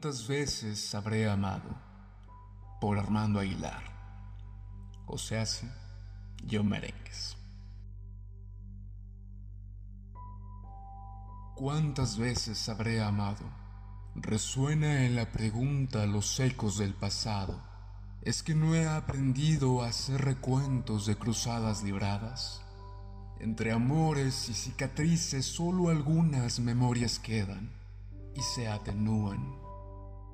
[0.00, 1.76] ¿Cuántas veces habré amado?
[2.80, 3.82] Por Armando Aguilar.
[5.08, 5.68] O sea, sí,
[6.44, 7.36] yo merengues.
[11.56, 13.42] ¿Cuántas veces habré amado?
[14.14, 17.60] Resuena en la pregunta los ecos del pasado.
[18.22, 22.62] ¿Es que no he aprendido a hacer recuentos de cruzadas libradas?
[23.40, 27.72] Entre amores y cicatrices solo algunas memorias quedan
[28.36, 29.66] y se atenúan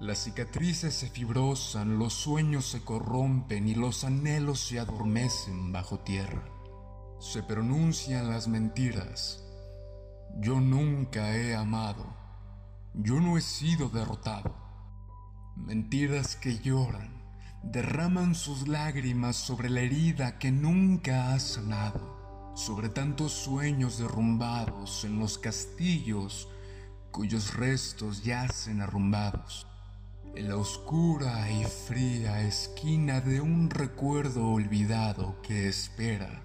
[0.00, 6.44] las cicatrices se fibrosan, los sueños se corrompen y los anhelos se adormecen bajo tierra.
[7.18, 9.42] Se pronuncian las mentiras.
[10.36, 12.06] Yo nunca he amado.
[12.94, 14.54] Yo no he sido derrotado.
[15.56, 17.20] Mentiras que lloran,
[17.64, 25.18] derraman sus lágrimas sobre la herida que nunca ha sanado, sobre tantos sueños derrumbados en
[25.18, 26.48] los castillos
[27.10, 29.67] cuyos restos yacen arrumbados
[30.38, 36.44] en la oscura y fría esquina de un recuerdo olvidado que espera,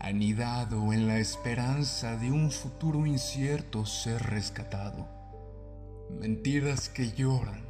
[0.00, 5.06] anidado en la esperanza de un futuro incierto ser rescatado.
[6.20, 7.64] Mentiras que lloran,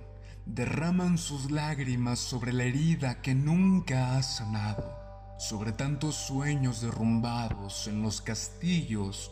[0.47, 4.91] derraman sus lágrimas sobre la herida que nunca ha sanado,
[5.39, 9.31] sobre tantos sueños derrumbados en los castillos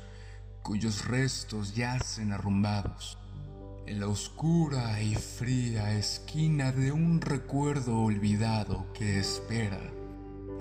[0.63, 3.17] cuyos restos yacen arrumbados
[3.89, 9.80] en la oscura y fría esquina de un recuerdo olvidado que espera,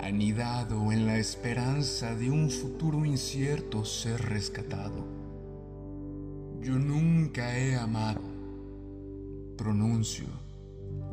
[0.00, 5.06] anidado en la esperanza de un futuro incierto ser rescatado.
[6.62, 8.22] Yo nunca he amado,
[9.58, 10.28] pronuncio,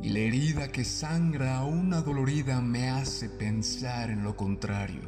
[0.02, 5.02] y la herida que sangra a una dolorida me hace pensar en lo contrario.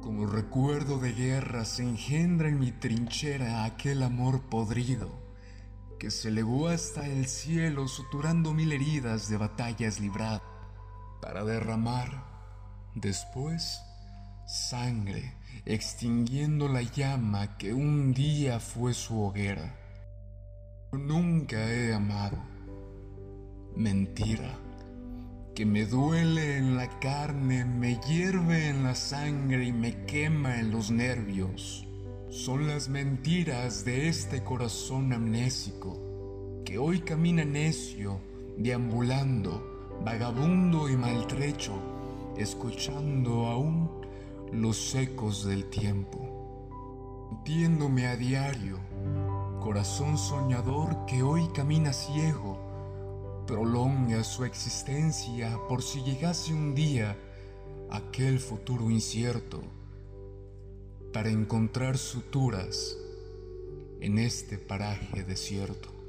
[0.00, 5.23] Como recuerdo de guerra se engendra en mi trinchera aquel amor podrido
[6.04, 10.42] que se elevó hasta el cielo suturando mil heridas de batallas libradas,
[11.22, 12.26] para derramar
[12.94, 13.80] después
[14.46, 15.32] sangre,
[15.64, 19.74] extinguiendo la llama que un día fue su hoguera.
[20.92, 22.36] Nunca he amado.
[23.74, 24.58] Mentira,
[25.54, 30.70] que me duele en la carne, me hierve en la sangre y me quema en
[30.70, 31.88] los nervios
[32.34, 36.03] son las mentiras de este corazón amnésico
[36.74, 38.18] que hoy camina necio,
[38.58, 41.72] deambulando, vagabundo y maltrecho,
[42.36, 43.88] escuchando aún
[44.50, 47.28] los ecos del tiempo.
[47.30, 48.80] Entiéndome a diario,
[49.60, 52.58] corazón soñador que hoy camina ciego,
[53.46, 57.16] prolonga su existencia por si llegase un día
[57.88, 59.62] aquel futuro incierto
[61.12, 62.96] para encontrar suturas
[64.00, 66.03] en este paraje desierto.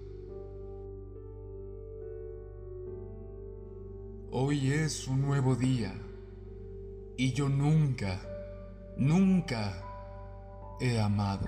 [4.37, 5.93] Hoy es un nuevo día
[7.15, 8.19] y yo nunca,
[8.97, 9.81] nunca
[10.81, 11.47] he amado.